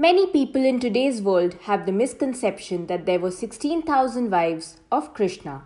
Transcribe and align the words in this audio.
Many 0.00 0.28
people 0.28 0.64
in 0.64 0.78
today's 0.78 1.20
world 1.20 1.54
have 1.62 1.84
the 1.84 1.90
misconception 1.90 2.86
that 2.86 3.04
there 3.04 3.18
were 3.18 3.32
16,000 3.32 4.30
wives 4.30 4.76
of 4.92 5.12
Krishna. 5.12 5.64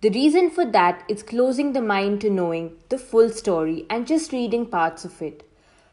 The 0.00 0.10
reason 0.10 0.50
for 0.50 0.64
that 0.72 1.04
is 1.08 1.22
closing 1.22 1.72
the 1.72 1.80
mind 1.80 2.20
to 2.22 2.30
knowing 2.30 2.72
the 2.88 2.98
full 2.98 3.28
story 3.30 3.86
and 3.88 4.08
just 4.08 4.32
reading 4.32 4.66
parts 4.66 5.04
of 5.04 5.22
it. 5.22 5.48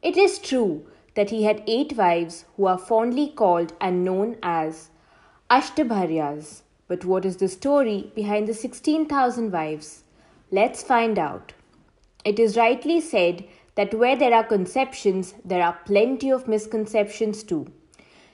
It 0.00 0.16
is 0.16 0.38
true 0.38 0.86
that 1.14 1.28
he 1.28 1.44
had 1.44 1.62
eight 1.66 1.94
wives 1.94 2.46
who 2.56 2.64
are 2.64 2.78
fondly 2.78 3.28
called 3.28 3.74
and 3.82 4.02
known 4.02 4.38
as 4.42 4.88
Ashtabharyas. 5.50 6.62
But 6.88 7.04
what 7.04 7.26
is 7.26 7.36
the 7.36 7.48
story 7.48 8.12
behind 8.14 8.48
the 8.48 8.54
16,000 8.54 9.52
wives? 9.52 10.04
Let's 10.50 10.82
find 10.82 11.18
out. 11.18 11.52
It 12.24 12.38
is 12.38 12.56
rightly 12.56 12.98
said 13.02 13.44
that 13.74 13.94
where 13.94 14.16
there 14.16 14.34
are 14.34 14.44
conceptions, 14.44 15.34
there 15.44 15.62
are 15.62 15.78
plenty 15.86 16.30
of 16.30 16.48
misconceptions 16.48 17.42
too. 17.42 17.72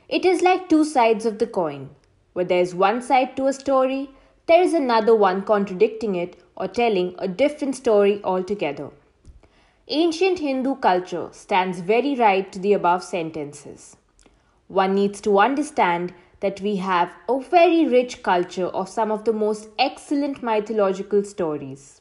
It 0.09 0.25
is 0.25 0.43
like 0.43 0.68
two 0.68 0.84
sides 0.84 1.27
of 1.27 1.38
the 1.38 1.47
coin. 1.47 1.91
Where 2.33 2.45
there 2.45 2.61
is 2.61 2.74
one 2.74 3.02
side 3.02 3.37
to 3.37 3.47
a 3.47 3.52
story, 3.52 4.11
there 4.47 4.62
is 4.62 4.73
another 4.73 5.14
one 5.14 5.42
contradicting 5.42 6.14
it 6.14 6.42
or 6.56 6.69
telling 6.69 7.14
a 7.19 7.28
different 7.28 7.77
story 7.77 8.20
altogether. 8.24 8.91
Ancient 9.88 10.38
Hindu 10.38 10.77
culture 10.77 11.28
stands 11.33 11.80
very 11.80 12.14
right 12.14 12.50
to 12.52 12.59
the 12.59 12.73
above 12.73 13.05
sentences. 13.05 13.97
One 14.66 14.95
needs 14.95 15.20
to 15.23 15.39
understand 15.39 16.12
that 16.41 16.61
we 16.61 16.77
have 16.77 17.12
a 17.28 17.41
very 17.41 17.86
rich 17.86 18.23
culture 18.23 18.66
of 18.66 18.89
some 18.89 19.11
of 19.11 19.25
the 19.25 19.33
most 19.33 19.69
excellent 19.78 20.42
mythological 20.42 21.25
stories. 21.25 22.00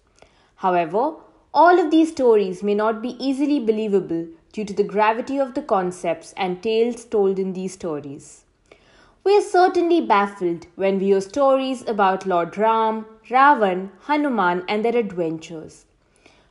However, 0.55 1.16
all 1.60 1.80
of 1.80 1.90
these 1.90 2.12
stories 2.12 2.62
may 2.62 2.76
not 2.76 3.02
be 3.02 3.16
easily 3.28 3.60
believable 3.60 4.28
due 4.54 4.64
to 4.64 4.74
the 4.80 4.90
gravity 4.90 5.40
of 5.40 5.56
the 5.56 5.62
concepts 5.62 6.32
and 6.38 6.62
tales 6.62 7.04
told 7.04 7.40
in 7.40 7.54
these 7.54 7.74
stories. 7.74 8.44
We 9.24 9.36
are 9.36 9.42
certainly 9.42 10.00
baffled 10.02 10.68
when 10.76 10.99
we 10.99 11.08
hear 11.08 11.20
stories 11.20 11.82
about 11.88 12.27
Lord 12.27 12.60
Ram, 12.60 13.08
Ravan, 13.32 13.90
Hanuman, 14.02 14.66
and 14.68 14.86
their 14.86 14.96
adventures, 14.96 15.86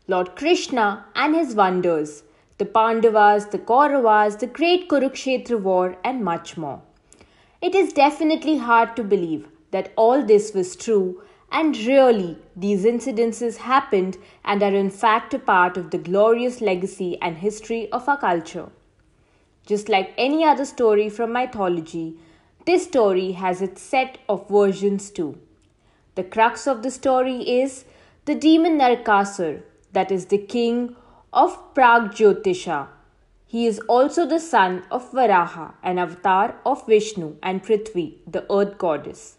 Lord 0.08 0.34
Krishna 0.34 1.04
and 1.14 1.36
his 1.36 1.54
wonders, 1.54 2.24
the 2.58 2.64
Pandavas, 2.64 3.46
the 3.46 3.60
Kauravas, 3.60 4.40
the 4.40 4.48
great 4.48 4.88
Kurukshetra 4.88 5.60
war, 5.60 5.96
and 6.02 6.24
much 6.24 6.56
more. 6.56 6.82
It 7.62 7.76
is 7.76 7.92
definitely 7.92 8.58
hard 8.58 8.96
to 8.96 9.04
believe 9.04 9.46
that 9.70 9.92
all 9.94 10.24
this 10.24 10.52
was 10.52 10.74
true 10.74 11.22
and 11.50 11.76
really, 11.78 12.38
these 12.54 12.84
incidences 12.84 13.58
happened 13.58 14.18
and 14.44 14.62
are 14.62 14.74
in 14.74 14.90
fact 14.90 15.32
a 15.34 15.38
part 15.38 15.76
of 15.76 15.90
the 15.90 15.98
glorious 15.98 16.60
legacy 16.60 17.18
and 17.22 17.38
history 17.38 17.90
of 17.92 18.08
our 18.08 18.18
culture. 18.18 18.68
Just 19.64 19.88
like 19.88 20.12
any 20.16 20.44
other 20.44 20.64
story 20.64 21.08
from 21.08 21.32
mythology, 21.32 22.16
this 22.66 22.84
story 22.84 23.32
has 23.32 23.62
its 23.62 23.80
set 23.80 24.18
of 24.28 24.48
versions 24.48 25.10
too. 25.10 25.38
The 26.14 26.24
crux 26.24 26.66
of 26.66 26.82
the 26.82 26.90
story 26.90 27.38
is 27.60 27.84
the 28.24 28.34
demon 28.34 28.78
Narakasur, 28.78 29.62
that 29.92 30.10
is 30.10 30.26
the 30.26 30.38
king 30.38 30.96
of 31.32 31.74
Pragjyotisha. 31.74 32.88
He 33.46 33.66
is 33.66 33.78
also 33.88 34.26
the 34.26 34.40
son 34.40 34.82
of 34.90 35.12
Varaha, 35.12 35.74
an 35.82 35.98
avatar 35.98 36.56
of 36.66 36.86
Vishnu, 36.86 37.36
and 37.42 37.62
Prithvi, 37.62 38.16
the 38.26 38.44
earth 38.52 38.78
goddess. 38.78 39.36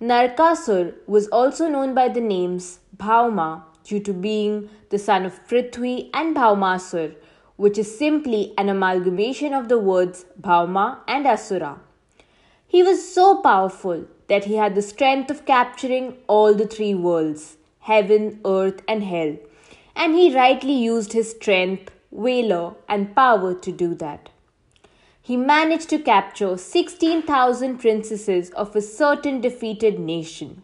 Narkasur 0.00 0.92
was 1.06 1.26
also 1.28 1.68
known 1.68 1.94
by 1.94 2.08
the 2.08 2.20
names 2.20 2.80
Bhauma 2.94 3.62
due 3.82 3.98
to 4.00 4.12
being 4.12 4.68
the 4.90 4.98
son 4.98 5.24
of 5.24 5.40
Prithvi 5.48 6.10
and 6.12 6.36
Bhaumasur, 6.36 7.14
which 7.56 7.78
is 7.78 7.98
simply 7.98 8.52
an 8.58 8.68
amalgamation 8.68 9.54
of 9.54 9.68
the 9.68 9.78
words 9.78 10.26
Bhauma 10.38 10.98
and 11.08 11.26
Asura. 11.26 11.80
He 12.66 12.82
was 12.82 13.10
so 13.10 13.40
powerful 13.40 14.04
that 14.28 14.44
he 14.44 14.56
had 14.56 14.74
the 14.74 14.82
strength 14.82 15.30
of 15.30 15.46
capturing 15.46 16.18
all 16.26 16.52
the 16.52 16.66
three 16.66 16.94
worlds 16.94 17.56
heaven, 17.80 18.38
earth, 18.44 18.82
and 18.86 19.02
hell, 19.02 19.38
and 19.94 20.14
he 20.14 20.34
rightly 20.34 20.74
used 20.74 21.14
his 21.14 21.30
strength, 21.30 21.90
valor, 22.12 22.74
and 22.86 23.14
power 23.16 23.54
to 23.54 23.72
do 23.72 23.94
that 23.94 24.28
he 25.26 25.36
managed 25.36 25.88
to 25.90 25.98
capture 25.98 26.56
16,000 26.56 27.78
princesses 27.78 28.50
of 28.50 28.76
a 28.76 28.80
certain 28.80 29.40
defeated 29.40 29.98
nation. 29.98 30.62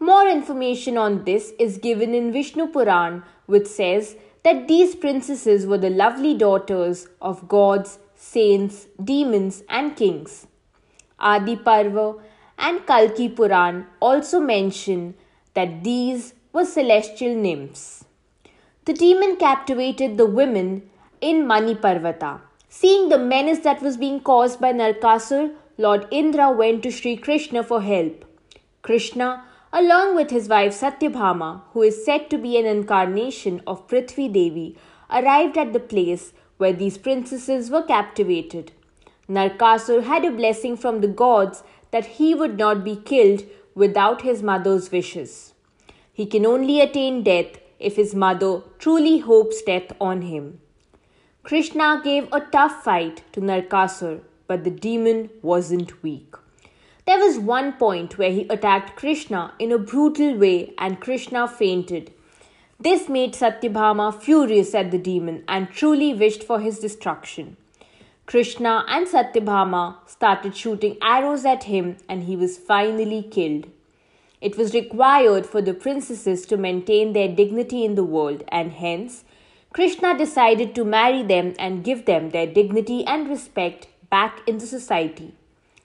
More 0.00 0.26
information 0.26 0.96
on 0.96 1.24
this 1.24 1.52
is 1.58 1.76
given 1.76 2.14
in 2.14 2.32
Vishnu 2.32 2.68
Puran, 2.68 3.22
which 3.44 3.66
says 3.66 4.16
that 4.44 4.66
these 4.66 4.94
princesses 4.94 5.66
were 5.66 5.76
the 5.76 5.90
lovely 5.90 6.32
daughters 6.32 7.08
of 7.20 7.48
gods, 7.48 7.98
saints, 8.14 8.86
demons, 9.04 9.62
and 9.68 9.94
kings. 9.94 10.46
Adi 11.20 11.56
Parva 11.56 12.14
and 12.56 12.86
Kalki 12.86 13.28
Puran 13.28 13.86
also 14.00 14.40
mention 14.40 15.14
that 15.52 15.84
these 15.84 16.32
were 16.54 16.64
celestial 16.64 17.34
nymphs. 17.34 18.06
The 18.86 18.94
demon 18.94 19.36
captivated 19.36 20.16
the 20.16 20.24
women 20.24 20.88
in 21.20 21.46
Mani 21.46 21.74
Parvata 21.74 22.40
Seeing 22.68 23.08
the 23.08 23.18
menace 23.18 23.60
that 23.60 23.80
was 23.80 23.96
being 23.96 24.20
caused 24.20 24.60
by 24.60 24.72
Narkasur, 24.72 25.54
Lord 25.78 26.06
Indra 26.10 26.50
went 26.50 26.82
to 26.82 26.90
Sri 26.90 27.16
Krishna 27.16 27.62
for 27.62 27.80
help. 27.80 28.24
Krishna, 28.82 29.44
along 29.72 30.16
with 30.16 30.30
his 30.30 30.48
wife 30.48 30.72
Satyabhama, 30.72 31.62
who 31.72 31.82
is 31.82 32.04
said 32.04 32.28
to 32.30 32.38
be 32.38 32.58
an 32.58 32.66
incarnation 32.66 33.62
of 33.66 33.86
Prithvi 33.86 34.32
Devi, 34.32 34.76
arrived 35.10 35.56
at 35.56 35.72
the 35.72 35.80
place 35.80 36.32
where 36.56 36.72
these 36.72 36.98
princesses 36.98 37.70
were 37.70 37.82
captivated. 37.82 38.72
Narkasur 39.28 40.02
had 40.02 40.24
a 40.24 40.30
blessing 40.30 40.76
from 40.76 41.00
the 41.00 41.08
gods 41.08 41.62
that 41.90 42.06
he 42.06 42.34
would 42.34 42.58
not 42.58 42.84
be 42.84 42.96
killed 42.96 43.42
without 43.74 44.22
his 44.22 44.42
mother's 44.42 44.90
wishes. 44.90 45.54
He 46.12 46.26
can 46.26 46.44
only 46.46 46.80
attain 46.80 47.22
death 47.22 47.58
if 47.78 47.96
his 47.96 48.14
mother 48.14 48.62
truly 48.78 49.18
hopes 49.18 49.62
death 49.62 49.92
on 50.00 50.22
him. 50.22 50.60
Krishna 51.46 52.00
gave 52.02 52.26
a 52.32 52.40
tough 52.40 52.82
fight 52.82 53.22
to 53.30 53.40
Narkasur, 53.40 54.20
but 54.48 54.64
the 54.64 54.70
demon 54.70 55.30
wasn't 55.42 56.02
weak. 56.02 56.34
There 57.06 57.20
was 57.20 57.38
one 57.38 57.74
point 57.74 58.18
where 58.18 58.32
he 58.32 58.48
attacked 58.50 58.96
Krishna 58.96 59.54
in 59.60 59.70
a 59.70 59.78
brutal 59.78 60.36
way 60.36 60.74
and 60.76 61.00
Krishna 61.00 61.46
fainted. 61.46 62.12
This 62.80 63.08
made 63.08 63.34
Satyabhama 63.34 64.20
furious 64.20 64.74
at 64.74 64.90
the 64.90 64.98
demon 64.98 65.44
and 65.46 65.70
truly 65.70 66.12
wished 66.12 66.42
for 66.42 66.58
his 66.58 66.80
destruction. 66.80 67.56
Krishna 68.26 68.84
and 68.88 69.06
Satyabhama 69.06 69.98
started 70.08 70.56
shooting 70.56 70.96
arrows 71.00 71.44
at 71.44 71.62
him 71.62 71.96
and 72.08 72.24
he 72.24 72.34
was 72.34 72.58
finally 72.58 73.22
killed. 73.22 73.68
It 74.40 74.58
was 74.58 74.74
required 74.74 75.46
for 75.46 75.62
the 75.62 75.74
princesses 75.74 76.44
to 76.46 76.56
maintain 76.56 77.12
their 77.12 77.28
dignity 77.28 77.84
in 77.84 77.94
the 77.94 78.02
world 78.02 78.42
and 78.48 78.72
hence 78.72 79.22
Krishna 79.76 80.16
decided 80.16 80.74
to 80.74 80.86
marry 80.86 81.22
them 81.22 81.52
and 81.58 81.84
give 81.84 82.06
them 82.06 82.30
their 82.30 82.46
dignity 82.46 83.04
and 83.06 83.28
respect 83.28 83.88
back 84.08 84.40
in 84.46 84.56
the 84.56 84.66
society. 84.66 85.34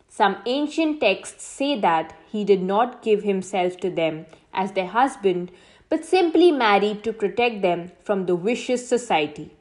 Some 0.08 0.38
ancient 0.46 1.02
texts 1.02 1.44
say 1.44 1.78
that 1.78 2.16
he 2.32 2.46
did 2.46 2.64
not 2.64 3.02
give 3.02 3.24
himself 3.24 3.76
to 3.82 3.90
them 3.90 4.28
as 4.54 4.72
their 4.72 4.88
husband, 4.88 5.52
but 5.90 6.06
simply 6.06 6.54
married 6.54 7.04
to 7.04 7.12
protect 7.12 7.62
them 7.64 7.92
from 8.02 8.28
the 8.28 8.38
vicious 8.38 8.88
society. 8.88 9.52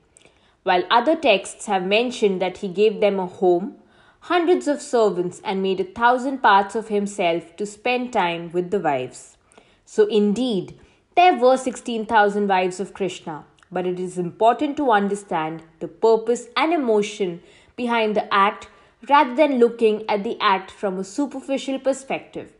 While 0.62 0.84
other 0.90 1.16
texts 1.16 1.66
have 1.66 1.84
mentioned 1.84 2.40
that 2.40 2.58
he 2.58 2.68
gave 2.68 3.00
them 3.00 3.18
a 3.18 3.26
home, 3.26 3.78
hundreds 4.20 4.68
of 4.68 4.80
servants, 4.80 5.40
and 5.44 5.60
made 5.60 5.80
a 5.80 5.92
thousand 6.00 6.38
parts 6.38 6.76
of 6.76 6.86
himself 6.86 7.56
to 7.56 7.66
spend 7.66 8.12
time 8.12 8.52
with 8.52 8.70
the 8.70 8.78
wives. 8.78 9.36
So, 9.84 10.06
indeed, 10.06 10.78
there 11.16 11.34
were 11.34 11.56
16,000 11.56 12.46
wives 12.46 12.78
of 12.78 12.94
Krishna 12.94 13.44
but 13.72 13.86
it 13.86 14.00
is 14.00 14.18
important 14.18 14.76
to 14.76 14.90
understand 14.90 15.62
the 15.78 15.88
purpose 15.88 16.46
and 16.56 16.72
emotion 16.72 17.42
behind 17.76 18.16
the 18.16 18.32
act 18.32 18.68
rather 19.08 19.34
than 19.34 19.58
looking 19.58 20.04
at 20.08 20.24
the 20.24 20.36
act 20.40 20.70
from 20.70 20.98
a 20.98 21.04
superficial 21.04 21.78
perspective. 21.78 22.52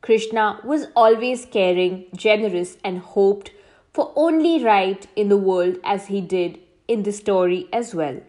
Krishna 0.00 0.60
was 0.64 0.86
always 0.94 1.44
caring, 1.44 2.06
generous, 2.14 2.76
and 2.84 2.98
hoped 2.98 3.50
for 3.92 4.12
only 4.16 4.62
right 4.64 5.06
in 5.16 5.28
the 5.28 5.36
world 5.36 5.76
as 5.84 6.06
he 6.06 6.20
did 6.20 6.58
in 6.88 7.02
the 7.02 7.12
story 7.12 7.68
as 7.72 7.94
well. 7.94 8.20